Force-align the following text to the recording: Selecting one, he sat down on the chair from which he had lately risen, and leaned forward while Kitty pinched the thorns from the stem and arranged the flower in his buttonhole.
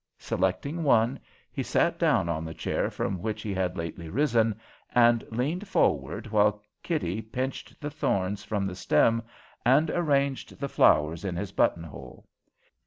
Selecting 0.17 0.81
one, 0.81 1.19
he 1.51 1.61
sat 1.61 1.99
down 1.99 2.27
on 2.27 2.43
the 2.43 2.55
chair 2.55 2.89
from 2.89 3.21
which 3.21 3.43
he 3.43 3.53
had 3.53 3.77
lately 3.77 4.09
risen, 4.09 4.59
and 4.95 5.23
leaned 5.29 5.67
forward 5.67 6.25
while 6.25 6.63
Kitty 6.81 7.21
pinched 7.21 7.79
the 7.79 7.91
thorns 7.91 8.43
from 8.43 8.65
the 8.65 8.73
stem 8.73 9.21
and 9.63 9.91
arranged 9.91 10.59
the 10.59 10.67
flower 10.67 11.13
in 11.23 11.35
his 11.35 11.51
buttonhole. 11.51 12.27